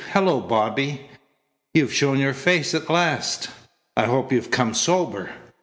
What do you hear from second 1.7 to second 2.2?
You shown